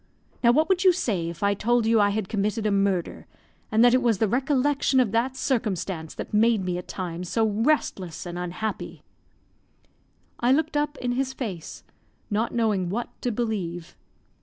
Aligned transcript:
Now 0.43 0.51
what 0.51 0.67
would 0.67 0.83
you 0.83 0.91
say 0.93 1.29
if 1.29 1.43
I 1.43 1.53
told 1.53 1.85
you 1.85 1.99
I 2.01 2.09
had 2.09 2.27
committed 2.27 2.65
a 2.65 2.71
murder, 2.71 3.27
and 3.71 3.85
that 3.85 3.93
it 3.93 4.01
was 4.01 4.17
the 4.17 4.27
recollection 4.27 4.99
of 4.99 5.11
that 5.11 5.37
circumstance 5.37 6.15
that 6.15 6.33
made 6.33 6.65
me 6.65 6.79
at 6.79 6.87
times 6.87 7.29
so 7.29 7.45
restless 7.45 8.25
and 8.25 8.35
unhappy?" 8.35 9.03
I 10.39 10.53
looked 10.53 10.75
up 10.75 10.97
in 10.97 11.11
his 11.11 11.33
face, 11.33 11.83
not 12.31 12.51
knowing 12.51 12.89
what 12.89 13.09
to 13.21 13.31
believe. 13.31 13.95